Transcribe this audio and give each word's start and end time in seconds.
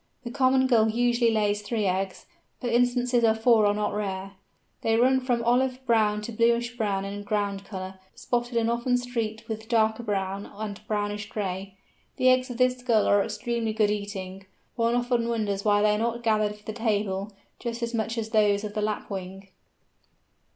The 0.23 0.31
Common 0.31 0.65
Gull 0.65 0.89
usually 0.89 1.29
lays 1.29 1.61
three 1.61 1.85
eggs, 1.85 2.25
but 2.59 2.71
instances 2.71 3.23
of 3.23 3.39
four 3.39 3.67
are 3.67 3.73
not 3.75 3.93
rare. 3.93 4.31
They 4.81 4.97
run 4.97 5.19
from 5.19 5.43
olive 5.43 5.79
brown 5.85 6.21
to 6.23 6.31
buffish 6.31 6.75
brown 6.75 7.05
in 7.05 7.21
ground 7.21 7.65
colour, 7.65 7.99
spotted 8.15 8.57
and 8.57 8.67
often 8.67 8.97
streaked 8.97 9.47
with 9.47 9.69
darker 9.69 10.01
brown 10.01 10.47
and 10.47 10.81
brownish 10.87 11.29
gray. 11.29 11.77
The 12.17 12.29
eggs 12.29 12.49
of 12.49 12.57
this 12.57 12.81
Gull 12.81 13.05
are 13.05 13.23
extremely 13.23 13.73
good 13.73 13.91
eating. 13.91 14.47
One 14.75 14.95
often 14.95 15.29
wonders 15.29 15.63
why 15.63 15.83
they 15.83 15.93
are 15.93 15.99
not 15.99 16.23
gathered 16.23 16.55
for 16.55 16.65
the 16.65 16.73
table, 16.73 17.33
just 17.59 17.83
as 17.83 17.93
much 17.93 18.17
as 18.17 18.29
those 18.29 18.63
of 18.63 18.73
the 18.73 18.81
Lapwing. 18.81 19.49